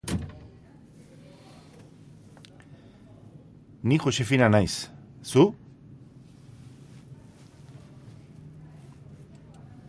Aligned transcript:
Ni 3.91 3.99
Joxefina 4.05 4.47
naiz, 4.55 4.71
zu? 5.33 5.45